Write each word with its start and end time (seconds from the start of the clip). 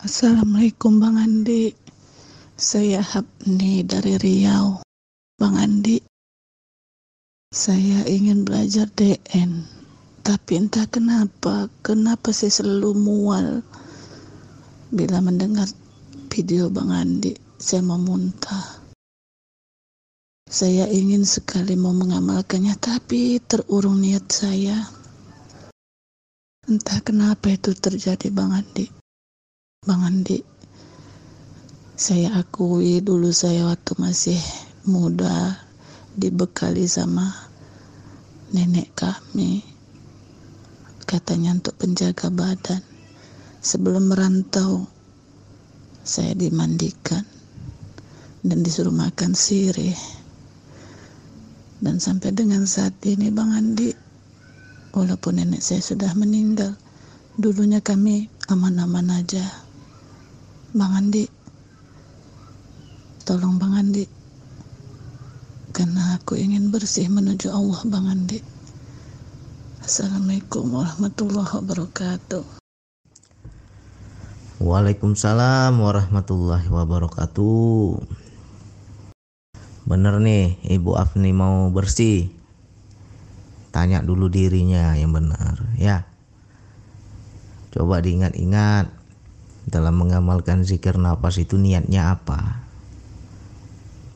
Assalamualaikum 0.00 0.96
Bang 0.96 1.20
Andi. 1.20 1.76
Saya 2.56 3.04
Habni 3.04 3.84
dari 3.84 4.16
Riau. 4.16 4.80
Bang 5.36 5.60
Andi, 5.60 6.00
saya 7.52 8.08
ingin 8.08 8.48
belajar 8.48 8.88
DN. 8.96 9.60
Tapi 10.24 10.56
entah 10.56 10.88
kenapa, 10.88 11.68
kenapa 11.84 12.32
saya 12.32 12.48
selalu 12.48 12.96
mual 12.96 13.60
bila 14.88 15.20
mendengar 15.20 15.68
video 16.32 16.72
Bang 16.72 16.96
Andi. 16.96 17.36
Saya 17.60 17.84
mau 17.84 18.00
muntah. 18.00 18.80
Saya 20.48 20.88
ingin 20.88 21.28
sekali 21.28 21.76
mau 21.76 21.92
mengamalkannya, 21.92 22.72
tapi 22.80 23.36
terurung 23.44 24.00
niat 24.00 24.24
saya. 24.32 24.80
Entah 26.64 27.04
kenapa 27.04 27.52
itu 27.52 27.76
terjadi 27.76 28.32
Bang 28.32 28.56
Andi. 28.56 28.99
Bang 29.80 30.04
Andi, 30.04 30.36
saya 31.96 32.36
akui 32.36 33.00
dulu 33.00 33.32
saya 33.32 33.64
waktu 33.64 33.96
masih 33.96 34.36
muda 34.84 35.56
dibekali 36.12 36.84
sama 36.84 37.32
nenek 38.52 38.92
kami. 38.92 39.64
Katanya 41.08 41.56
untuk 41.56 41.80
penjaga 41.80 42.28
badan. 42.28 42.84
Sebelum 43.64 44.12
merantau, 44.12 44.84
saya 46.04 46.36
dimandikan 46.36 47.24
dan 48.44 48.60
disuruh 48.60 48.92
makan 48.92 49.32
sirih. 49.32 49.96
Dan 51.80 52.04
sampai 52.04 52.36
dengan 52.36 52.68
saat 52.68 53.00
ini 53.08 53.32
Bang 53.32 53.56
Andi, 53.56 53.88
walaupun 54.92 55.40
nenek 55.40 55.64
saya 55.64 55.80
sudah 55.80 56.12
meninggal, 56.12 56.76
dulunya 57.40 57.80
kami 57.80 58.28
aman-aman 58.52 59.24
aja. 59.24 59.69
Bang 60.70 60.94
Andi, 60.94 61.26
tolong 63.26 63.58
Bang 63.58 63.74
Andi, 63.74 64.06
karena 65.74 66.14
aku 66.14 66.38
ingin 66.38 66.70
bersih 66.70 67.10
menuju 67.10 67.50
Allah 67.50 67.82
Bang 67.90 68.06
Andi. 68.06 68.38
Assalamualaikum 69.82 70.70
warahmatullahi 70.70 71.50
wabarakatuh. 71.58 72.46
Waalaikumsalam 74.62 75.74
warahmatullahi 75.74 76.70
wabarakatuh. 76.70 78.06
Bener 79.90 80.14
nih, 80.22 80.54
Ibu 80.70 80.94
Afni 80.94 81.34
mau 81.34 81.66
bersih. 81.74 82.30
Tanya 83.74 84.06
dulu 84.06 84.30
dirinya 84.30 84.94
yang 84.94 85.10
benar, 85.10 85.66
ya. 85.74 86.06
Coba 87.74 87.98
diingat-ingat 87.98 88.99
dalam 89.68 90.00
mengamalkan 90.00 90.64
zikir 90.64 90.96
nafas 90.96 91.36
itu 91.36 91.60
niatnya 91.60 92.16
apa? 92.16 92.64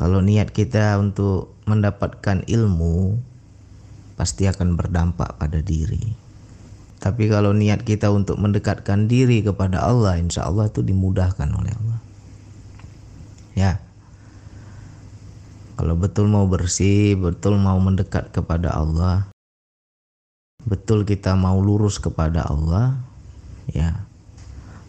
Kalau 0.00 0.25
niat 0.25 0.50
kita 0.50 0.97
untuk 0.97 1.55
mendapatkan 1.64 2.45
ilmu 2.45 3.19
pasti 4.15 4.47
akan 4.47 4.78
berdampak 4.78 5.37
pada 5.37 5.61
diri. 5.61 6.15
Tapi 7.03 7.28
kalau 7.28 7.53
niat 7.53 7.84
kita 7.84 8.09
untuk 8.09 8.41
mendekatkan 8.41 9.11
diri 9.11 9.45
kepada 9.45 9.84
Allah 9.84 10.17
insya 10.17 10.48
Allah 10.48 10.72
itu 10.72 10.81
dimudahkan 10.81 11.48
oleh 11.53 11.72
Allah. 11.72 12.00
Ya. 13.53 13.72
Kalau 15.75 15.98
betul 15.98 16.31
mau 16.31 16.47
bersih 16.47 17.19
betul 17.19 17.59
mau 17.59 17.77
mendekat 17.83 18.31
kepada 18.31 18.72
Allah 18.72 19.34
betul 20.65 21.05
kita 21.05 21.37
mau 21.37 21.61
lurus 21.61 22.00
kepada 22.00 22.48
Allah 22.48 22.97
ya 23.69 24.03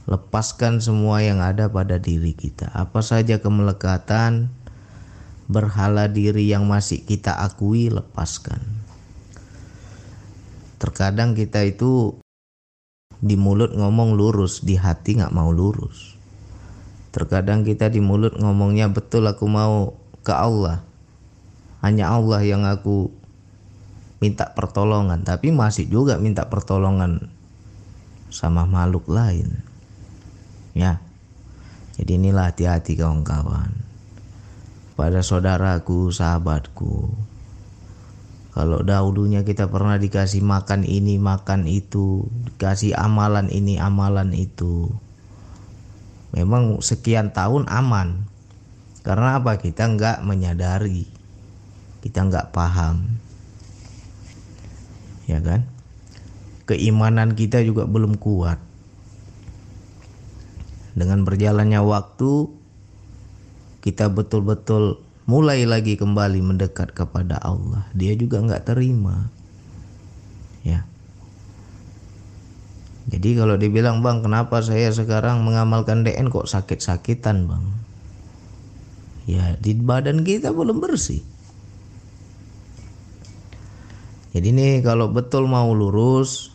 lepaskan 0.05 0.77
semua 0.81 1.25
yang 1.25 1.41
ada 1.41 1.65
pada 1.65 1.97
diri 1.97 2.37
kita. 2.37 2.69
Apa 2.73 3.01
saja 3.01 3.41
kemelekatan, 3.41 4.53
berhala 5.49 6.05
diri 6.05 6.45
yang 6.45 6.69
masih 6.69 7.01
kita 7.01 7.33
akui, 7.33 7.89
lepaskan. 7.89 8.61
Terkadang 10.77 11.33
kita 11.33 11.65
itu 11.65 12.21
di 13.17 13.33
mulut 13.33 13.73
ngomong 13.73 14.13
lurus, 14.13 14.61
di 14.61 14.77
hati 14.77 15.17
nggak 15.17 15.33
mau 15.33 15.49
lurus. 15.49 16.13
Terkadang 17.09 17.65
kita 17.65 17.89
di 17.89 18.03
mulut 18.03 18.37
ngomongnya 18.37 18.91
betul 18.93 19.25
aku 19.25 19.49
mau 19.49 19.97
ke 20.21 20.33
Allah. 20.35 20.85
Hanya 21.81 22.13
Allah 22.13 22.45
yang 22.45 22.65
aku 22.65 23.09
minta 24.21 24.53
pertolongan, 24.53 25.25
tapi 25.25 25.49
masih 25.49 25.89
juga 25.89 26.17
minta 26.21 26.45
pertolongan 26.49 27.29
sama 28.29 28.65
makhluk 28.67 29.05
lain 29.09 29.74
jadi 31.95 32.11
inilah 32.19 32.51
hati-hati 32.51 32.99
kawan-kawan. 32.99 33.71
Pada 34.95 35.19
saudaraku 35.19 36.11
sahabatku 36.11 37.11
kalau 38.55 38.79
dahulunya 38.87 39.43
kita 39.43 39.67
pernah 39.67 39.99
dikasih 39.99 40.39
makan 40.39 40.87
ini 40.87 41.19
makan 41.19 41.67
itu 41.67 42.23
dikasih 42.47 42.95
amalan 42.95 43.51
ini 43.51 43.75
amalan 43.75 44.31
itu 44.31 44.87
memang 46.31 46.79
sekian 46.79 47.35
tahun 47.35 47.67
aman. 47.67 48.27
Karena 49.03 49.43
apa? 49.43 49.59
Kita 49.59 49.91
nggak 49.91 50.23
menyadari. 50.23 51.03
Kita 51.99 52.25
nggak 52.25 52.55
paham. 52.55 53.05
Ya 55.27 55.43
kan? 55.43 55.67
Keimanan 56.65 57.35
kita 57.37 57.59
juga 57.61 57.85
belum 57.85 58.17
kuat 58.17 58.64
dengan 60.95 61.27
berjalannya 61.27 61.83
waktu 61.83 62.47
kita 63.83 64.09
betul-betul 64.09 65.03
mulai 65.29 65.67
lagi 65.67 65.99
kembali 65.99 66.41
mendekat 66.41 66.95
kepada 66.95 67.37
Allah. 67.43 67.85
Dia 67.93 68.17
juga 68.17 68.41
nggak 68.41 68.73
terima. 68.73 69.29
Ya. 70.65 70.87
Jadi 73.05 73.37
kalau 73.37 73.53
dibilang 73.59 74.01
bang 74.01 74.25
kenapa 74.25 74.65
saya 74.65 74.89
sekarang 74.89 75.45
mengamalkan 75.45 76.01
DN 76.01 76.33
kok 76.33 76.49
sakit-sakitan 76.49 77.45
bang? 77.45 77.65
Ya 79.29 79.53
di 79.61 79.77
badan 79.77 80.25
kita 80.25 80.49
belum 80.49 80.81
bersih. 80.81 81.21
Jadi 84.33 84.49
nih 84.51 84.73
kalau 84.81 85.13
betul 85.13 85.45
mau 85.45 85.69
lurus 85.71 86.51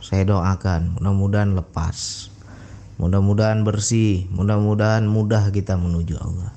saya 0.00 0.24
doakan 0.24 0.96
mudah-mudahan 0.96 1.52
lepas 1.54 2.26
Mudah-mudahan 3.00 3.64
bersih, 3.64 4.28
mudah-mudahan 4.28 5.08
mudah 5.08 5.48
kita 5.48 5.80
menuju 5.80 6.20
Allah. 6.20 6.52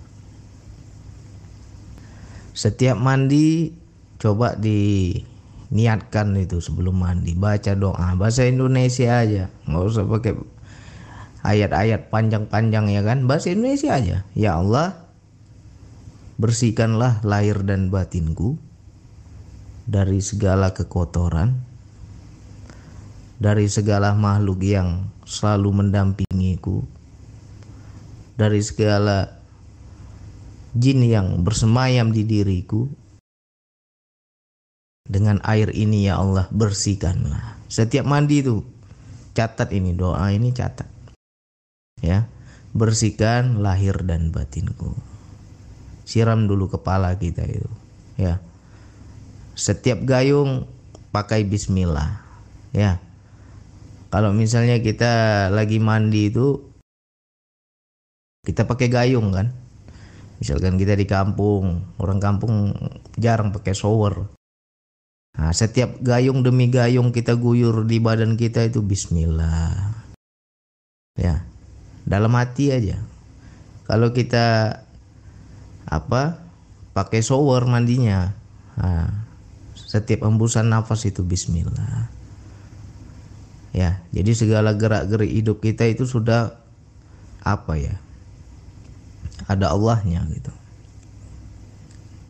Setiap 2.52 3.00
mandi 3.00 3.72
coba 4.20 4.60
diniatkan 4.60 6.36
itu 6.36 6.60
sebelum 6.60 7.00
mandi. 7.00 7.32
Baca 7.32 7.80
doa 7.80 8.12
bahasa 8.20 8.44
Indonesia 8.44 9.24
aja. 9.24 9.48
Nggak 9.72 9.84
usah 9.88 10.04
pakai 10.04 10.34
ayat-ayat 11.48 12.12
panjang-panjang 12.12 12.92
ya 12.92 13.02
kan? 13.08 13.24
Bahasa 13.24 13.56
Indonesia 13.56 13.96
aja. 13.96 14.28
Ya 14.36 14.60
Allah 14.60 15.00
bersihkanlah 16.36 17.24
lahir 17.24 17.64
dan 17.64 17.88
batinku 17.88 18.60
dari 19.88 20.20
segala 20.20 20.76
kekotoran 20.76 21.73
dari 23.42 23.66
segala 23.70 24.14
makhluk 24.14 24.62
yang 24.62 25.10
selalu 25.24 25.84
mendampingiku 25.84 26.84
dari 28.34 28.60
segala 28.66 29.40
jin 30.74 31.06
yang 31.06 31.46
bersemayam 31.46 32.10
di 32.10 32.26
diriku 32.26 32.90
dengan 35.06 35.38
air 35.46 35.70
ini 35.70 36.10
ya 36.10 36.18
Allah 36.18 36.50
bersihkanlah. 36.50 37.62
Setiap 37.70 38.08
mandi 38.08 38.42
itu 38.42 38.66
catat 39.38 39.70
ini 39.70 39.94
doa 39.94 40.34
ini 40.34 40.50
catat. 40.54 40.90
Ya 42.02 42.26
bersihkan 42.74 43.62
lahir 43.62 44.02
dan 44.02 44.34
batinku. 44.34 44.98
Siram 46.04 46.50
dulu 46.50 46.68
kepala 46.74 47.14
kita 47.22 47.46
itu 47.46 47.70
ya. 48.18 48.42
Setiap 49.54 50.02
gayung 50.02 50.66
pakai 51.14 51.46
bismillah 51.46 52.18
ya 52.74 52.98
kalau 54.14 54.30
misalnya 54.30 54.78
kita 54.78 55.50
lagi 55.50 55.82
mandi 55.82 56.30
itu 56.30 56.62
kita 58.46 58.70
pakai 58.70 58.86
gayung 58.86 59.34
kan. 59.34 59.50
Misalkan 60.38 60.78
kita 60.78 60.94
di 60.94 61.10
kampung, 61.10 61.82
orang 61.98 62.22
kampung 62.22 62.78
jarang 63.18 63.50
pakai 63.50 63.74
shower. 63.74 64.30
Nah, 65.34 65.50
setiap 65.50 65.98
gayung 65.98 66.46
demi 66.46 66.70
gayung 66.70 67.10
kita 67.10 67.34
guyur 67.34 67.90
di 67.90 67.98
badan 67.98 68.38
kita 68.38 68.70
itu 68.70 68.86
bismillah. 68.86 69.98
Ya. 71.18 71.42
Dalam 72.06 72.38
hati 72.38 72.70
aja. 72.70 73.02
Kalau 73.90 74.14
kita 74.14 74.78
apa? 75.90 76.38
pakai 76.94 77.26
shower 77.26 77.66
mandinya. 77.66 78.30
Nah, 78.78 79.10
setiap 79.74 80.30
embusan 80.30 80.70
nafas 80.70 81.10
itu 81.10 81.26
bismillah 81.26 82.22
ya 83.74 84.06
jadi 84.14 84.32
segala 84.38 84.78
gerak 84.78 85.10
gerik 85.10 85.34
hidup 85.34 85.58
kita 85.60 85.90
itu 85.90 86.06
sudah 86.06 86.64
apa 87.44 87.76
ya? 87.76 87.96
Ada 89.52 89.76
Allahnya 89.76 90.24
gitu. 90.32 90.54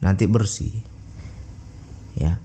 Nanti 0.02 0.26
bersih. 0.26 0.74
Ya. 2.18 2.42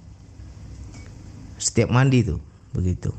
Setiap 1.57 1.89
mandi 1.89 2.23
tuh 2.23 2.39
begitu. 2.77 3.11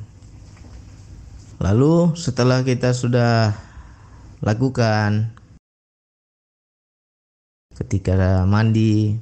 Lalu 1.59 2.15
setelah 2.15 2.63
kita 2.63 2.95
sudah 2.95 3.51
lakukan 4.39 5.35
ketika 7.75 8.47
mandi 8.47 9.19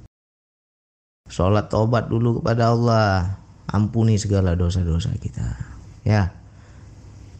sholat 1.25 1.65
tobat 1.73 2.13
dulu 2.13 2.41
kepada 2.41 2.77
Allah 2.77 3.41
ampuni 3.65 4.21
segala 4.21 4.53
dosa-dosa 4.53 5.17
kita. 5.17 5.57
Ya 6.05 6.36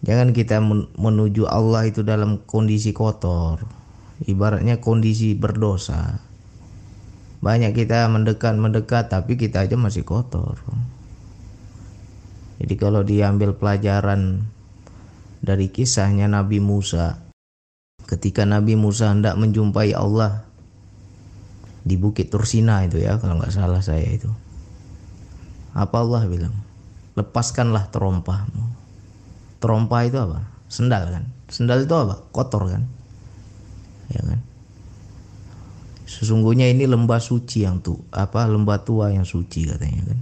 jangan 0.05 0.35
kita 0.35 0.61
menuju 0.97 1.49
Allah 1.49 1.89
itu 1.89 2.05
dalam 2.05 2.44
kondisi 2.45 2.94
kotor. 2.94 3.63
Ibaratnya 4.25 4.81
kondisi 4.81 5.38
berdosa. 5.38 6.21
Banyak 7.38 7.77
kita 7.77 8.09
mendekat 8.09 8.57
mendekat 8.57 9.13
tapi 9.13 9.38
kita 9.38 9.69
aja 9.69 9.77
masih 9.77 10.01
kotor. 10.01 10.57
Jadi 12.57 12.73
kalau 12.81 13.05
diambil 13.05 13.53
pelajaran 13.53 14.49
dari 15.45 15.69
kisahnya 15.69 16.25
Nabi 16.25 16.57
Musa 16.57 17.21
ketika 18.09 18.47
Nabi 18.47 18.73
Musa 18.73 19.13
hendak 19.13 19.38
menjumpai 19.38 19.94
Allah 19.94 20.47
di 21.85 21.99
Bukit 21.99 22.33
Tursina 22.33 22.81
itu 22.88 22.97
ya 22.97 23.21
kalau 23.21 23.38
nggak 23.38 23.53
salah 23.53 23.85
saya 23.85 24.09
itu. 24.09 24.31
Apa 25.77 26.01
Allah 26.01 26.25
bilang? 26.25 26.55
Lepaskanlah 27.13 27.94
terompahmu 27.94 28.76
terompah 29.57 30.01
itu 30.06 30.18
apa? 30.18 30.45
Sendal 30.68 31.04
kan? 31.09 31.24
Sendal 31.48 31.83
itu 31.86 31.95
apa? 31.95 32.21
Kotor 32.31 32.69
kan? 32.69 32.83
Ya 34.12 34.21
kan? 34.24 34.39
Sesungguhnya 36.07 36.71
ini 36.71 36.88
lembah 36.88 37.19
suci 37.19 37.68
yang 37.68 37.83
tuh 37.83 38.00
apa 38.15 38.48
lembah 38.48 38.80
tua 38.81 39.12
yang 39.12 39.27
suci 39.27 39.68
katanya 39.68 40.15
kan? 40.15 40.19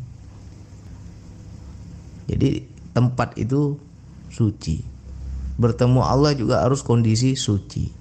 Jadi 2.25 2.49
tempat 2.91 3.37
itu 3.37 3.77
suci. 4.33 4.81
Bertemu 5.55 6.01
Allah 6.01 6.33
juga 6.33 6.65
harus 6.65 6.81
kondisi 6.81 7.37
suci. 7.37 7.93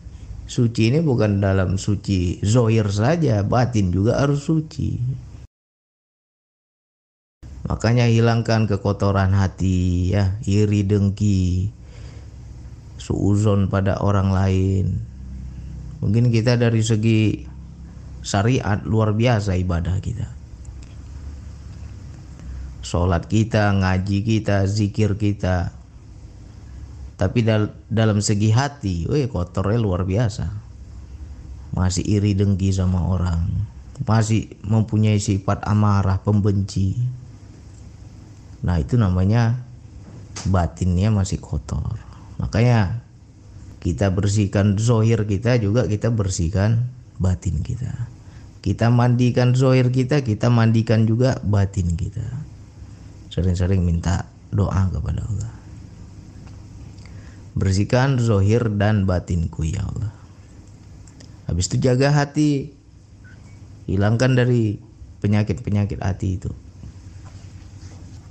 Suci 0.44 0.92
ini 0.92 1.00
bukan 1.00 1.40
dalam 1.40 1.76
suci 1.76 2.40
zohir 2.44 2.88
saja, 2.88 3.44
batin 3.44 3.92
juga 3.92 4.20
harus 4.20 4.44
suci. 4.44 5.00
Makanya 7.64 8.04
hilangkan 8.04 8.68
kekotoran 8.68 9.32
hati, 9.32 10.12
ya, 10.12 10.36
iri 10.44 10.84
dengki, 10.84 11.72
suuzon 13.00 13.72
pada 13.72 14.04
orang 14.04 14.28
lain. 14.32 15.00
Mungkin 16.04 16.28
kita 16.28 16.60
dari 16.60 16.84
segi 16.84 17.48
syariat 18.20 18.84
luar 18.84 19.16
biasa 19.16 19.56
ibadah 19.56 19.96
kita. 20.04 20.28
Sholat 22.84 23.32
kita, 23.32 23.72
ngaji 23.72 24.18
kita, 24.20 24.68
zikir 24.68 25.16
kita, 25.16 25.72
tapi 27.16 27.40
dal 27.40 27.72
dalam 27.88 28.20
segi 28.20 28.52
hati, 28.52 29.08
weh 29.08 29.24
kotornya 29.24 29.80
luar 29.80 30.04
biasa. 30.04 30.52
Masih 31.72 32.04
iri 32.04 32.36
dengki 32.36 32.68
sama 32.76 33.08
orang, 33.08 33.48
masih 34.04 34.52
mempunyai 34.60 35.16
sifat 35.16 35.64
amarah, 35.64 36.20
pembenci. 36.20 37.23
Nah 38.64 38.80
itu 38.80 38.96
namanya 38.96 39.60
batinnya 40.48 41.12
masih 41.12 41.38
kotor. 41.38 42.00
Makanya 42.40 43.04
kita 43.84 44.08
bersihkan 44.08 44.80
zohir 44.80 45.28
kita 45.28 45.60
juga 45.60 45.84
kita 45.84 46.08
bersihkan 46.08 46.88
batin 47.20 47.60
kita. 47.60 48.08
Kita 48.64 48.88
mandikan 48.88 49.52
zohir 49.52 49.92
kita, 49.92 50.24
kita 50.24 50.48
mandikan 50.48 51.04
juga 51.04 51.36
batin 51.44 51.92
kita. 52.00 52.24
Sering-sering 53.28 53.84
minta 53.84 54.24
doa 54.48 54.88
kepada 54.88 55.20
Allah. 55.20 55.52
Bersihkan 57.52 58.16
zohir 58.16 58.64
dan 58.80 59.04
batinku 59.04 59.68
ya 59.68 59.84
Allah. 59.84 60.16
Habis 61.44 61.68
itu 61.68 61.84
jaga 61.84 62.08
hati. 62.08 62.72
Hilangkan 63.84 64.32
dari 64.32 64.80
penyakit-penyakit 65.20 66.00
hati 66.00 66.40
itu. 66.40 66.48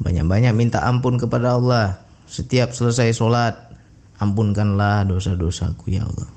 Banyak-banyak 0.04 0.54
minta 0.54 0.84
ampun 0.84 1.16
kepada 1.16 1.56
Allah. 1.56 2.04
Setiap 2.28 2.76
selesai 2.76 3.16
sholat, 3.16 3.56
ampunkanlah 4.20 5.08
dosa-dosaku 5.08 5.96
ya 5.96 6.04
Allah. 6.04 6.30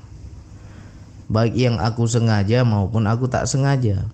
Baik 1.27 1.55
yang 1.59 1.77
aku 1.83 2.07
sengaja 2.07 2.63
maupun 2.63 3.11
aku 3.11 3.27
tak 3.27 3.51
sengaja. 3.51 4.07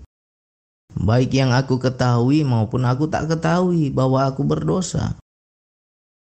Baik 0.93 1.33
yang 1.33 1.53
aku 1.53 1.77
ketahui 1.77 2.41
maupun 2.41 2.85
aku 2.89 3.05
tak 3.05 3.29
ketahui 3.29 3.93
bahwa 3.93 4.25
aku 4.25 4.41
berdosa. 4.41 5.17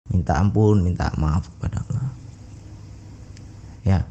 Minta 0.08 0.40
ampun, 0.40 0.80
minta 0.80 1.12
maaf 1.20 1.48
kepada 1.56 1.84
Allah 1.84 2.20
ya 3.84 4.04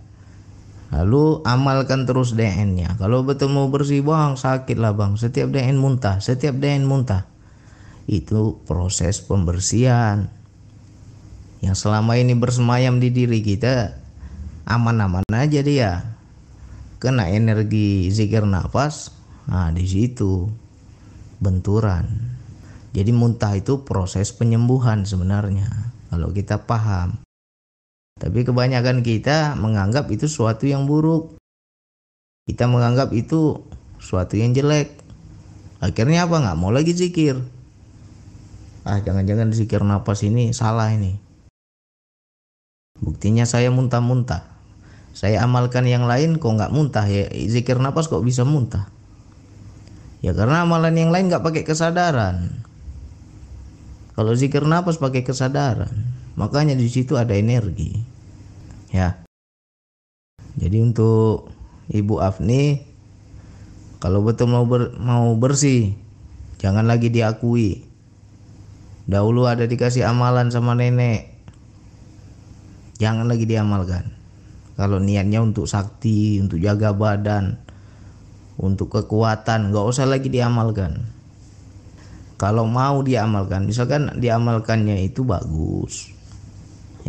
lalu 0.90 1.46
amalkan 1.46 2.10
terus 2.10 2.34
DN-nya 2.34 2.98
kalau 2.98 3.22
betul 3.22 3.54
mau 3.54 3.70
bersih 3.70 4.02
bang 4.02 4.34
sakit 4.34 4.78
lah 4.82 4.94
bang 4.98 5.14
setiap 5.14 5.54
DN 5.54 5.78
muntah 5.78 6.18
setiap 6.18 6.58
DN 6.58 6.90
muntah 6.90 7.29
itu 8.10 8.58
proses 8.66 9.22
pembersihan 9.22 10.34
yang 11.62 11.78
selama 11.78 12.18
ini 12.18 12.34
bersemayam 12.34 12.98
di 12.98 13.14
diri 13.14 13.46
kita 13.46 13.94
aman-aman 14.66 15.22
aja 15.30 15.62
dia 15.62 16.18
kena 16.98 17.30
energi 17.30 18.10
zikir 18.10 18.50
nafas 18.50 19.14
nah 19.46 19.70
di 19.70 19.86
situ 19.86 20.50
benturan 21.38 22.10
jadi 22.90 23.14
muntah 23.14 23.54
itu 23.54 23.86
proses 23.86 24.34
penyembuhan 24.34 25.06
sebenarnya 25.06 25.94
kalau 26.10 26.34
kita 26.34 26.66
paham 26.66 27.22
tapi 28.20 28.44
kebanyakan 28.44 29.00
kita 29.00 29.56
menganggap 29.56 30.12
itu 30.12 30.28
suatu 30.28 30.68
yang 30.68 30.84
buruk. 30.84 31.40
Kita 32.44 32.68
menganggap 32.68 33.16
itu 33.16 33.64
suatu 33.96 34.36
yang 34.36 34.52
jelek. 34.52 34.92
Akhirnya 35.80 36.28
apa 36.28 36.36
nggak 36.44 36.60
mau 36.60 36.76
lagi 36.76 36.92
zikir. 36.92 37.40
Ah 38.90 38.98
jangan-jangan 39.06 39.54
zikir 39.54 39.86
nafas 39.86 40.26
ini 40.26 40.50
salah 40.50 40.90
ini. 40.90 41.22
Buktinya 42.98 43.46
saya 43.46 43.70
muntah-muntah. 43.70 44.50
Saya 45.14 45.46
amalkan 45.46 45.86
yang 45.86 46.10
lain 46.10 46.42
kok 46.42 46.50
nggak 46.50 46.74
muntah 46.74 47.06
ya 47.06 47.30
zikir 47.30 47.78
nafas 47.78 48.10
kok 48.10 48.26
bisa 48.26 48.42
muntah. 48.42 48.90
Ya 50.26 50.34
karena 50.34 50.66
amalan 50.66 50.98
yang 50.98 51.14
lain 51.14 51.30
nggak 51.30 51.46
pakai 51.46 51.62
kesadaran. 51.62 52.66
Kalau 54.18 54.34
zikir 54.34 54.66
nafas 54.66 54.98
pakai 54.98 55.22
kesadaran, 55.22 55.94
makanya 56.40 56.72
di 56.72 56.88
situ 56.88 57.20
ada 57.20 57.36
energi 57.36 58.00
ya 58.96 59.20
jadi 60.56 60.80
untuk 60.80 61.52
Ibu 61.92 62.24
Afni 62.24 62.88
kalau 64.00 64.24
betul 64.24 64.48
mau 64.48 64.64
ber, 64.64 64.96
mau 64.96 65.36
bersih 65.36 66.00
jangan 66.64 66.88
lagi 66.88 67.12
diakui 67.12 67.89
dahulu 69.10 69.50
ada 69.50 69.66
dikasih 69.66 70.06
amalan 70.06 70.54
sama 70.54 70.78
nenek 70.78 71.34
jangan 73.02 73.26
lagi 73.26 73.50
diamalkan 73.50 74.14
kalau 74.78 75.02
niatnya 75.02 75.42
untuk 75.42 75.66
sakti 75.66 76.38
untuk 76.38 76.62
jaga 76.62 76.94
badan 76.94 77.58
untuk 78.62 78.94
kekuatan 78.94 79.74
nggak 79.74 79.86
usah 79.90 80.06
lagi 80.06 80.30
diamalkan 80.30 81.10
kalau 82.38 82.70
mau 82.70 83.02
diamalkan 83.02 83.66
misalkan 83.66 84.14
diamalkannya 84.22 85.10
itu 85.10 85.26
bagus 85.26 86.14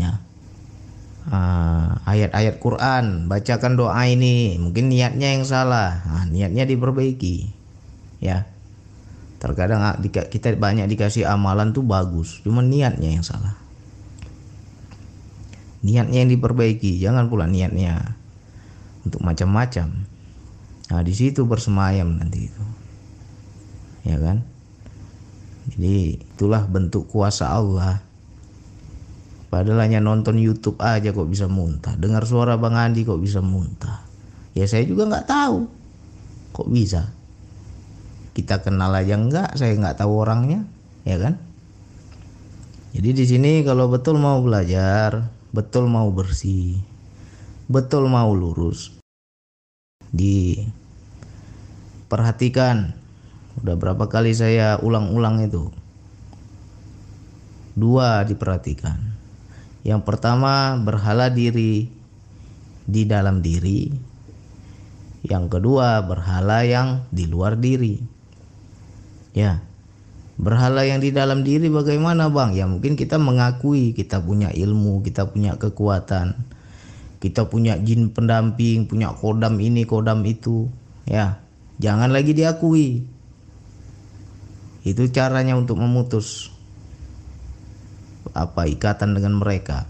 ya 0.00 0.16
Ah, 1.28 2.00
ayat-ayat 2.09 2.57
uh, 2.57 2.61
Quran, 2.64 3.28
bacakan 3.28 3.76
doa 3.76 4.02
ini. 4.09 4.57
Mungkin 4.57 4.88
niatnya 4.88 5.37
yang 5.37 5.45
salah, 5.45 6.00
nah, 6.02 6.25
niatnya 6.25 6.64
diperbaiki. 6.64 7.52
Ya, 8.25 8.49
terkadang 9.40 9.80
ah, 9.80 9.97
kita 10.04 10.52
banyak 10.54 10.87
dikasih 10.87 11.25
amalan 11.25 11.73
tuh 11.73 11.82
bagus, 11.82 12.44
cuma 12.44 12.61
niatnya 12.61 13.16
yang 13.16 13.25
salah. 13.25 13.56
Niatnya 15.80 16.23
yang 16.23 16.30
diperbaiki, 16.30 17.00
jangan 17.00 17.32
pula 17.32 17.49
niatnya 17.49 18.20
untuk 19.02 19.25
macam-macam. 19.25 20.04
Nah, 20.92 21.00
di 21.00 21.14
situ 21.16 21.49
bersemayam 21.49 22.20
nanti 22.20 22.52
itu. 22.52 22.64
Ya 24.04 24.20
kan? 24.20 24.44
Jadi 25.73 26.20
itulah 26.20 26.68
bentuk 26.68 27.09
kuasa 27.09 27.49
Allah 27.49 28.04
Padahal 29.50 29.82
hanya 29.82 29.99
nonton 29.99 30.38
YouTube 30.38 30.78
aja 30.78 31.11
kok 31.11 31.26
bisa 31.26 31.50
muntah. 31.50 31.99
Dengar 31.99 32.23
suara 32.23 32.54
Bang 32.54 32.78
Andi 32.78 33.02
kok 33.02 33.18
bisa 33.18 33.42
muntah. 33.42 34.06
Ya 34.54 34.62
saya 34.70 34.87
juga 34.87 35.11
nggak 35.11 35.26
tahu. 35.26 35.66
Kok 36.54 36.70
bisa? 36.70 37.11
Kita 38.40 38.64
kenal 38.64 38.97
aja 38.97 39.20
nggak, 39.20 39.61
saya 39.61 39.76
nggak 39.76 40.00
tahu 40.00 40.25
orangnya, 40.25 40.64
ya 41.04 41.20
kan? 41.20 41.37
Jadi 42.97 43.12
di 43.12 43.28
sini 43.28 43.61
kalau 43.61 43.92
betul 43.92 44.16
mau 44.16 44.40
belajar, 44.40 45.28
betul 45.52 45.92
mau 45.92 46.09
bersih, 46.09 46.80
betul 47.68 48.09
mau 48.09 48.32
lurus 48.32 48.97
diperhatikan. 50.09 52.97
Udah 53.61 53.76
berapa 53.76 54.09
kali 54.09 54.32
saya 54.32 54.80
ulang-ulang 54.80 55.44
itu? 55.44 55.68
Dua 57.76 58.25
diperhatikan. 58.25 58.97
Yang 59.85 60.00
pertama 60.09 60.80
berhala 60.80 61.28
diri 61.28 61.92
di 62.88 63.02
dalam 63.04 63.44
diri. 63.44 63.92
Yang 65.28 65.61
kedua 65.61 66.00
berhala 66.00 66.64
yang 66.64 67.04
di 67.12 67.28
luar 67.28 67.61
diri 67.61 68.19
ya. 69.37 69.62
Berhala 70.40 70.88
yang 70.88 71.04
di 71.04 71.12
dalam 71.12 71.44
diri 71.44 71.68
bagaimana 71.68 72.32
bang? 72.32 72.56
Ya 72.56 72.64
mungkin 72.64 72.96
kita 72.96 73.20
mengakui 73.20 73.92
kita 73.92 74.25
punya 74.25 74.49
ilmu 74.49 75.04
kita 75.04 75.28
punya 75.28 75.60
kekuatan. 75.60 76.32
Kita 77.20 77.44
punya 77.44 77.76
jin 77.76 78.08
pendamping 78.08 78.88
punya 78.88 79.12
kodam 79.12 79.60
ini 79.60 79.84
kodam 79.84 80.25
itu. 80.25 80.72
Ya. 81.04 81.44
Jangan 81.76 82.08
lagi 82.08 82.32
diakui. 82.32 83.04
Itu 84.80 85.02
caranya 85.12 85.60
untuk 85.60 85.76
memutus 85.76 86.49
apa 88.32 88.64
ikatan 88.64 89.12
dengan 89.12 89.37
mereka. 89.37 89.84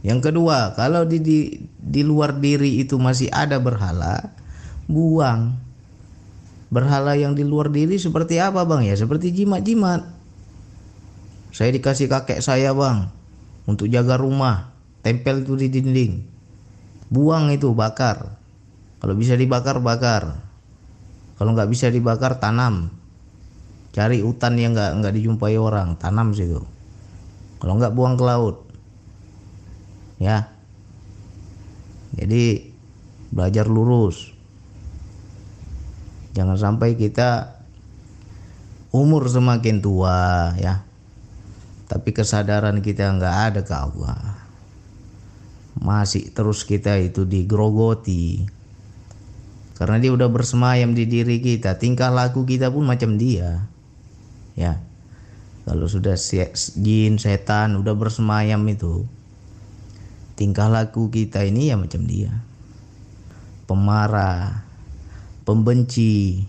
Yang 0.00 0.32
kedua 0.32 0.72
kalau 0.72 1.04
di, 1.04 1.20
di 1.20 1.38
di 1.76 2.00
luar 2.00 2.40
diri 2.40 2.80
itu 2.80 2.96
masih 2.96 3.28
ada 3.28 3.60
berhala 3.60 4.32
buang 4.88 5.60
berhala 6.70 7.18
yang 7.18 7.34
di 7.34 7.42
luar 7.42 7.68
diri 7.68 7.98
seperti 7.98 8.38
apa 8.38 8.62
bang? 8.62 8.86
Ya 8.86 8.94
seperti 8.94 9.34
jimat-jimat. 9.34 10.06
Saya 11.50 11.74
dikasih 11.74 12.06
kakek 12.06 12.40
saya 12.40 12.70
bang 12.72 13.10
untuk 13.66 13.90
jaga 13.90 14.14
rumah. 14.16 14.70
Tempel 15.02 15.42
itu 15.42 15.58
di 15.58 15.68
dinding. 15.68 16.12
Buang 17.10 17.50
itu 17.50 17.74
bakar. 17.74 18.38
Kalau 19.02 19.14
bisa 19.18 19.34
dibakar 19.34 19.82
bakar. 19.82 20.38
Kalau 21.36 21.50
nggak 21.56 21.68
bisa 21.72 21.90
dibakar 21.90 22.38
tanam. 22.38 22.94
Cari 23.90 24.22
hutan 24.22 24.54
yang 24.54 24.78
nggak 24.78 25.02
nggak 25.02 25.14
dijumpai 25.18 25.58
orang 25.58 25.98
tanam 25.98 26.30
situ. 26.30 26.62
Kalau 27.58 27.74
nggak 27.80 27.96
buang 27.96 28.14
ke 28.14 28.24
laut. 28.24 28.56
Ya. 30.22 30.54
Jadi 32.14 32.70
belajar 33.32 33.66
lurus 33.66 34.39
jangan 36.40 36.56
sampai 36.56 36.96
kita 36.96 37.60
umur 38.96 39.28
semakin 39.28 39.84
tua 39.84 40.56
ya. 40.56 40.80
Tapi 41.84 42.16
kesadaran 42.16 42.80
kita 42.80 43.12
nggak 43.12 43.36
ada 43.52 43.60
ke 43.60 43.74
Allah. 43.76 44.40
Masih 45.76 46.32
terus 46.32 46.64
kita 46.64 46.96
itu 46.96 47.28
digrogoti 47.28 48.48
karena 49.80 49.96
dia 49.96 50.12
udah 50.12 50.28
bersemayam 50.28 50.92
di 50.92 51.08
diri 51.08 51.40
kita 51.40 51.80
tingkah 51.80 52.12
laku 52.12 52.44
kita 52.44 52.68
pun 52.68 52.84
macam 52.84 53.16
dia 53.16 53.64
ya. 54.52 54.76
Kalau 55.64 55.88
sudah 55.88 56.16
jin 56.76 57.16
setan 57.20 57.80
udah 57.80 57.96
bersemayam 57.96 58.60
itu 58.68 59.08
tingkah 60.36 60.68
laku 60.72 61.08
kita 61.08 61.44
ini 61.44 61.72
ya 61.72 61.76
macam 61.76 62.04
dia. 62.04 62.32
Pemarah 63.64 64.69
pembenci 65.50 66.46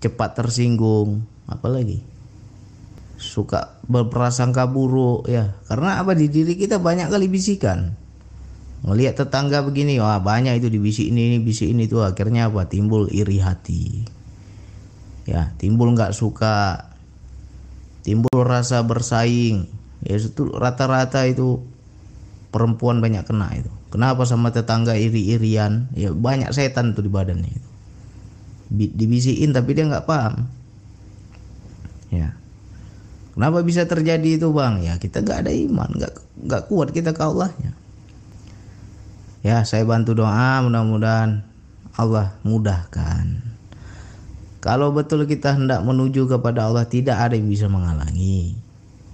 cepat 0.00 0.40
tersinggung 0.40 1.28
apalagi? 1.44 2.00
Suka 3.20 3.76
berprasangka 3.84 4.64
buruk 4.64 5.28
ya. 5.28 5.52
Karena 5.68 6.00
apa? 6.00 6.16
Di 6.16 6.32
diri 6.32 6.56
kita 6.56 6.80
banyak 6.80 7.12
kali 7.12 7.28
bisikan. 7.28 7.92
Ngelihat 8.84 9.20
tetangga 9.20 9.60
begini 9.60 10.00
wah 10.00 10.20
banyak 10.20 10.60
itu 10.60 10.72
dibisik 10.72 11.08
ini, 11.08 11.36
ini 11.36 11.38
bisik 11.44 11.68
ini 11.68 11.84
tuh. 11.84 12.04
Akhirnya 12.04 12.48
apa? 12.48 12.64
Timbul 12.64 13.12
iri 13.12 13.40
hati. 13.44 14.08
Ya 15.28 15.52
timbul 15.60 15.92
nggak 15.92 16.16
suka. 16.16 16.88
Timbul 18.04 18.40
rasa 18.44 18.80
bersaing. 18.84 19.68
Ya 20.04 20.16
itu 20.20 20.48
rata-rata 20.52 21.24
itu 21.28 21.64
perempuan 22.54 23.02
banyak 23.02 23.26
kena 23.26 23.50
itu 23.58 23.70
kenapa 23.90 24.22
sama 24.22 24.54
tetangga 24.54 24.94
iri-irian 24.94 25.90
ya 25.98 26.14
banyak 26.14 26.54
setan 26.54 26.94
tuh 26.94 27.02
di 27.02 27.10
badannya 27.10 27.50
itu 27.50 27.70
dibisikin 28.70 29.50
tapi 29.50 29.74
dia 29.74 29.90
nggak 29.90 30.06
paham 30.06 30.46
ya 32.14 32.38
Kenapa 33.34 33.66
bisa 33.66 33.82
terjadi 33.82 34.38
itu 34.38 34.54
bang? 34.54 34.78
Ya 34.78 34.94
kita 34.94 35.26
nggak 35.26 35.38
ada 35.42 35.50
iman, 35.50 35.90
nggak 35.90 36.12
nggak 36.46 36.62
kuat 36.70 36.94
kita 36.94 37.10
ke 37.10 37.18
Allahnya. 37.18 37.74
Ya 39.42 39.66
saya 39.66 39.82
bantu 39.82 40.14
doa 40.14 40.62
mudah-mudahan 40.62 41.42
Allah 41.98 42.38
mudahkan. 42.46 43.42
Kalau 44.62 44.94
betul 44.94 45.26
kita 45.26 45.58
hendak 45.58 45.82
menuju 45.82 46.30
kepada 46.30 46.70
Allah 46.70 46.86
tidak 46.86 47.18
ada 47.18 47.34
yang 47.34 47.50
bisa 47.50 47.66
menghalangi. 47.66 48.54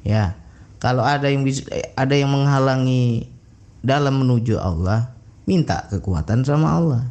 Ya 0.04 0.36
kalau 0.84 1.00
ada 1.00 1.32
yang 1.32 1.42
bisa 1.48 1.64
ada 1.96 2.12
yang 2.12 2.28
menghalangi 2.28 3.29
dalam 3.80 4.20
menuju 4.24 4.60
Allah, 4.60 5.12
minta 5.48 5.88
kekuatan 5.88 6.44
sama 6.44 6.76
Allah. 6.76 7.02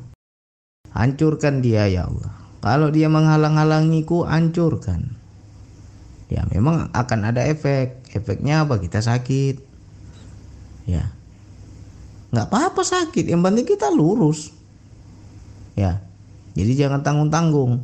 Hancurkan 0.93 1.61
dia 1.61 1.85
ya 1.89 2.09
Allah. 2.09 2.33
Kalau 2.59 2.89
dia 2.89 3.07
menghalang-halangiku, 3.07 4.25
hancurkan. 4.25 5.15
Ya 6.29 6.45
memang 6.49 6.93
akan 6.93 7.19
ada 7.33 7.45
efek. 7.45 8.05
Efeknya 8.13 8.65
apa? 8.65 8.77
Kita 8.77 9.01
sakit. 9.01 9.55
Ya. 10.85 11.09
Nggak 12.29 12.47
apa-apa 12.53 12.81
sakit. 12.85 13.25
Yang 13.25 13.41
penting 13.41 13.65
kita 13.65 13.87
lurus. 13.89 14.53
Ya. 15.73 16.03
Jadi 16.53 16.71
jangan 16.77 17.01
tanggung-tanggung. 17.01 17.81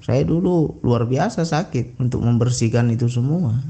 Saya 0.00 0.24
dulu 0.24 0.80
luar 0.80 1.06
biasa 1.06 1.44
sakit 1.44 2.00
untuk 2.00 2.24
membersihkan 2.24 2.88
itu 2.90 3.06
semua 3.06 3.62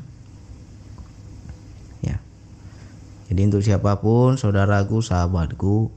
ya 2.01 2.17
jadi 3.31 3.47
untuk 3.47 3.63
siapa 3.63 4.03
pun 4.03 4.35
saudaraku 4.35 4.99
sahabatku 5.07 5.95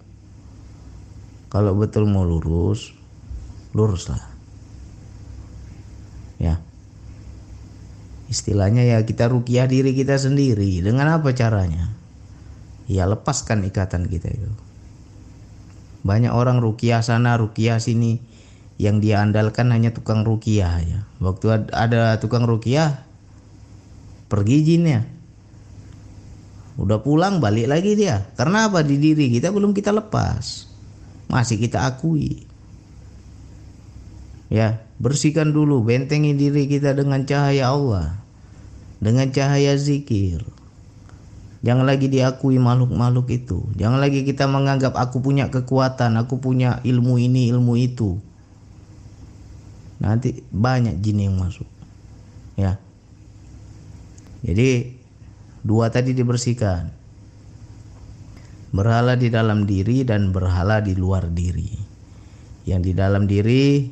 kalau 1.49 1.73
betul 1.73 2.05
mau 2.05 2.21
lurus 2.21 2.93
luruslah. 3.73 4.21
Ya. 6.37 6.61
Istilahnya 8.29 8.85
ya 8.85 9.01
kita 9.01 9.33
rukiah 9.33 9.65
diri 9.65 9.97
kita 9.97 10.13
sendiri. 10.17 10.85
Dengan 10.85 11.09
apa 11.17 11.33
caranya? 11.33 11.89
Ya 12.85 13.09
lepaskan 13.09 13.65
ikatan 13.65 14.05
kita 14.05 14.29
itu. 14.29 14.53
Banyak 16.05 16.37
orang 16.37 16.61
rukiah 16.61 17.01
sana 17.01 17.33
rukiah 17.33 17.81
sini 17.81 18.21
yang 18.77 19.01
dia 19.01 19.25
andalkan 19.25 19.73
hanya 19.73 19.89
tukang 19.89 20.21
rukiah 20.21 20.81
ya. 20.85 21.09
Waktu 21.17 21.69
ada 21.73 22.21
tukang 22.21 22.45
rukiah 22.45 23.05
pergi 24.29 24.65
jinnya 24.65 25.05
udah 26.79 26.99
pulang 27.05 27.37
balik 27.37 27.69
lagi 27.69 27.93
dia 27.93 28.25
karena 28.33 28.69
apa 28.69 28.81
di 28.81 28.97
diri 28.97 29.29
kita 29.29 29.53
belum 29.53 29.77
kita 29.77 29.93
lepas 29.93 30.65
masih 31.29 31.61
kita 31.61 31.85
akui 31.85 32.45
ya 34.49 34.81
bersihkan 34.97 35.53
dulu 35.53 35.85
bentengi 35.85 36.33
diri 36.33 36.65
kita 36.65 36.97
dengan 36.97 37.25
cahaya 37.25 37.73
Allah 37.73 38.23
dengan 39.03 39.27
cahaya 39.35 39.75
zikir. 39.75 40.47
Jangan 41.63 41.83
lagi 41.83 42.07
diakui 42.07 42.55
makhluk-makhluk 42.55 43.27
itu. 43.35 43.59
Jangan 43.75 43.99
lagi 43.99 44.23
kita 44.23 44.47
menganggap 44.47 44.95
aku 44.95 45.19
punya 45.19 45.51
kekuatan, 45.51 46.15
aku 46.15 46.39
punya 46.39 46.79
ilmu 46.87 47.19
ini, 47.19 47.51
ilmu 47.51 47.75
itu. 47.75 48.19
Nanti 49.99 50.43
banyak 50.51 50.99
jin 51.03 51.23
yang 51.23 51.35
masuk. 51.39 51.67
Ya. 52.55 52.79
Jadi 54.43 54.99
dua 55.63 55.89
tadi 55.89 56.11
dibersihkan. 56.13 56.91
Berhala 58.73 59.17
di 59.17 59.29
dalam 59.33 59.65
diri 59.65 60.05
dan 60.05 60.29
berhala 60.29 60.83
di 60.83 60.93
luar 60.93 61.29
diri. 61.31 61.71
Yang 62.67 62.81
di 62.89 62.93
dalam 62.95 63.23
diri 63.25 63.87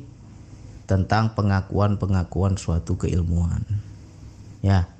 tentang 0.86 1.34
pengakuan-pengakuan 1.34 2.60
suatu 2.60 3.00
keilmuan. 3.00 3.62
Ya 4.62 4.92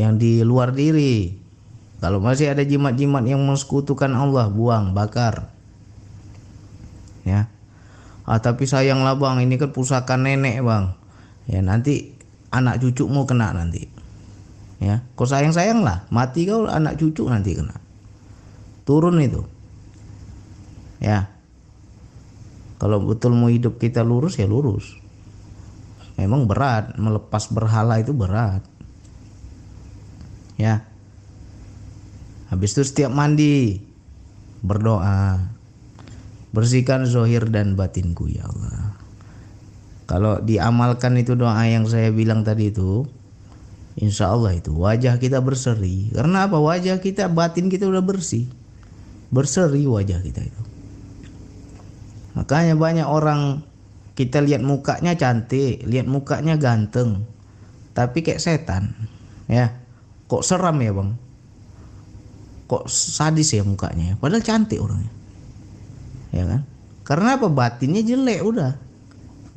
yang 0.00 0.16
di 0.16 0.40
luar 0.46 0.72
diri. 0.72 1.36
Kalau 2.00 2.16
masih 2.16 2.56
ada 2.56 2.64
jimat-jimat 2.64 3.20
yang 3.28 3.44
mensekutukan 3.44 4.08
Allah, 4.16 4.48
buang, 4.48 4.96
bakar. 4.96 5.52
Ya. 7.28 7.52
Ah, 8.24 8.40
tapi 8.40 8.64
sayanglah 8.64 9.20
bang, 9.20 9.44
ini 9.44 9.60
kan 9.60 9.68
pusaka 9.76 10.16
nenek 10.16 10.64
bang. 10.64 10.96
Ya 11.44 11.60
nanti 11.60 12.16
anak 12.48 12.80
cucumu 12.80 13.28
kena 13.28 13.52
nanti. 13.52 13.84
Ya, 14.80 15.04
kau 15.12 15.28
sayang 15.28 15.52
sayang 15.52 15.84
lah, 15.84 16.08
mati 16.08 16.48
kau 16.48 16.64
anak 16.64 16.96
cucu 16.96 17.28
nanti 17.28 17.52
kena. 17.52 17.76
Turun 18.88 19.20
itu. 19.20 19.44
Ya. 21.04 21.28
Kalau 22.80 23.04
betul 23.04 23.36
mau 23.36 23.52
hidup 23.52 23.76
kita 23.76 24.00
lurus 24.00 24.40
ya 24.40 24.48
lurus. 24.48 24.96
Memang 26.16 26.48
berat, 26.48 26.96
melepas 26.96 27.52
berhala 27.52 28.00
itu 28.00 28.16
berat 28.16 28.64
ya 30.60 30.84
habis 32.52 32.76
itu 32.76 32.84
setiap 32.84 33.08
mandi 33.08 33.80
berdoa 34.60 35.40
bersihkan 36.52 37.08
zohir 37.08 37.48
dan 37.48 37.80
batinku 37.80 38.28
ya 38.28 38.44
Allah 38.44 38.92
kalau 40.04 40.42
diamalkan 40.44 41.16
itu 41.16 41.32
doa 41.32 41.64
yang 41.64 41.88
saya 41.88 42.12
bilang 42.12 42.44
tadi 42.44 42.68
itu 42.68 43.08
Insya 43.98 44.30
Allah 44.30 44.54
itu 44.54 44.70
wajah 44.70 45.18
kita 45.18 45.42
berseri. 45.42 46.12
Karena 46.14 46.46
apa? 46.46 46.62
Wajah 46.62 47.02
kita 47.02 47.26
batin 47.26 47.66
kita 47.66 47.90
udah 47.90 48.04
bersih. 48.04 48.46
Berseri 49.34 49.82
wajah 49.86 50.22
kita 50.22 50.46
itu. 50.46 50.62
Makanya 52.38 52.78
banyak 52.78 53.06
orang 53.06 53.66
kita 54.14 54.44
lihat 54.44 54.60
mukanya 54.60 55.16
cantik 55.16 55.80
lihat 55.88 56.04
mukanya 56.04 56.60
ganteng 56.60 57.24
tapi 57.96 58.22
kayak 58.22 58.42
setan 58.42 58.94
ya. 59.50 59.74
Kok 60.30 60.46
seram 60.46 60.78
ya 60.78 60.94
bang? 60.94 61.10
Kok 62.70 62.86
sadis 62.86 63.50
ya 63.50 63.66
mukanya? 63.66 64.14
Padahal 64.22 64.46
cantik 64.46 64.78
orangnya. 64.78 65.10
Ya 66.30 66.46
kan? 66.46 66.62
Karena 67.02 67.34
apa? 67.34 67.50
Batinnya 67.50 68.06
jelek 68.06 68.46
udah. 68.46 68.78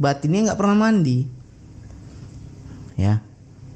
Batinnya 0.02 0.50
nggak 0.50 0.58
pernah 0.58 0.78
mandi. 0.90 1.30
Ya 2.98 3.22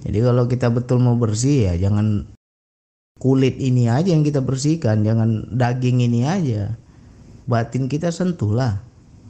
jadi 0.07 0.23
kalau 0.23 0.47
kita 0.47 0.71
betul 0.71 1.03
mau 1.03 1.19
bersih 1.19 1.67
ya 1.67 1.73
jangan 1.75 2.31
kulit 3.19 3.59
ini 3.59 3.91
aja 3.91 4.15
yang 4.15 4.23
kita 4.23 4.39
bersihkan 4.39 5.03
jangan 5.03 5.51
daging 5.51 5.99
ini 5.99 6.23
aja. 6.23 6.79
Batin 7.43 7.91
kita 7.91 8.07
sentuhlah 8.15 8.79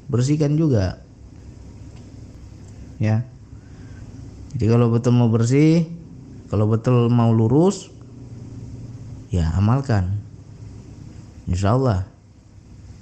bersihkan 0.06 0.54
juga. 0.54 1.02
Ya. 3.02 3.26
Jadi 4.54 4.66
kalau 4.70 4.94
betul 4.94 5.18
mau 5.18 5.34
bersih 5.34 5.90
kalau 6.54 6.70
betul 6.70 7.10
mau 7.10 7.34
lurus 7.34 7.90
ya 9.34 9.50
amalkan. 9.58 10.14
Insya 11.50 11.74
Allah 11.74 12.06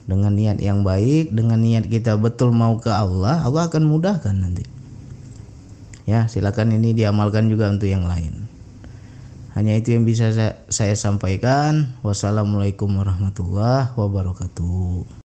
dengan 0.07 0.31
niat 0.31 0.63
yang 0.63 0.87
baik 0.87 1.35
dengan 1.35 1.59
niat 1.59 1.91
kita 1.91 2.15
betul 2.15 2.55
mau 2.55 2.77
ke 2.79 2.93
Allah 2.93 3.41
Allah 3.41 3.65
akan 3.67 3.83
mudahkan 3.89 4.37
nanti 4.37 4.74
ya 6.05 6.29
silakan 6.29 6.77
ini 6.77 6.93
diamalkan 6.93 7.49
juga 7.49 7.69
untuk 7.69 7.89
yang 7.89 8.05
lain. 8.05 8.45
Hanya 9.55 9.79
itu 9.79 9.95
yang 9.95 10.03
bisa 10.03 10.35
saya, 10.35 10.59
saya 10.67 10.95
sampaikan. 10.99 11.95
Wassalamualaikum 12.03 12.91
warahmatullahi 12.91 13.95
wabarakatuh 13.95 15.24